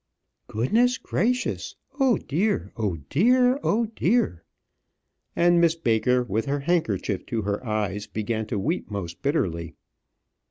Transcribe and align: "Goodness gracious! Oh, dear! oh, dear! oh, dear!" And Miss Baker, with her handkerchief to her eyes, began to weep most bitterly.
"Goodness 0.47 0.97
gracious! 0.97 1.75
Oh, 1.99 2.17
dear! 2.17 2.71
oh, 2.75 2.97
dear! 3.11 3.59
oh, 3.61 3.85
dear!" 3.85 4.43
And 5.35 5.61
Miss 5.61 5.75
Baker, 5.75 6.23
with 6.23 6.45
her 6.47 6.61
handkerchief 6.61 7.23
to 7.27 7.43
her 7.43 7.63
eyes, 7.63 8.07
began 8.07 8.47
to 8.47 8.57
weep 8.57 8.89
most 8.89 9.21
bitterly. 9.21 9.75